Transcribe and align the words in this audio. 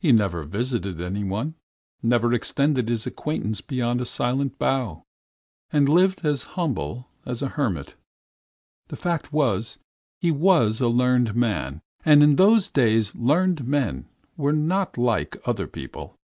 He 0.00 0.12
never 0.12 0.42
visited 0.42 1.00
anyone, 1.00 1.54
never 2.02 2.34
extended 2.34 2.90
his 2.90 3.06
acquaintance 3.06 3.62
beyond 3.62 4.02
a 4.02 4.04
silent 4.04 4.58
bow, 4.58 5.06
and 5.72 5.88
lived 5.88 6.26
as 6.26 6.44
humbly 6.60 7.06
as 7.24 7.40
a 7.40 7.48
hermit. 7.48 7.94
The 8.88 8.96
fact 8.96 9.32
was, 9.32 9.78
he 10.20 10.30
was 10.30 10.82
a 10.82 10.88
learned 10.88 11.34
man, 11.34 11.80
and 12.04 12.22
in 12.22 12.36
those 12.36 12.68
days 12.68 13.14
learned 13.14 13.66
men 13.66 14.04
were 14.36 14.52
not 14.52 14.98
like 14.98 15.38
other 15.48 15.66
people. 15.66 16.18